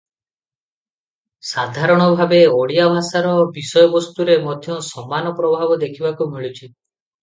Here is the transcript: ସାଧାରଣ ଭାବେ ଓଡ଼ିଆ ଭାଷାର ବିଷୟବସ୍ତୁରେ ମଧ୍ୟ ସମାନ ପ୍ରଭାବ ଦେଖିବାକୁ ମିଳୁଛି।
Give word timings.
ସାଧାରଣ 1.49 2.07
ଭାବେ 2.23 2.41
ଓଡ଼ିଆ 2.55 2.89
ଭାଷାର 2.95 3.37
ବିଷୟବସ୍ତୁରେ 3.61 4.41
ମଧ୍ୟ 4.51 4.83
ସମାନ 4.93 5.39
ପ୍ରଭାବ 5.43 5.83
ଦେଖିବାକୁ 5.87 6.35
ମିଳୁଛି। 6.37 6.65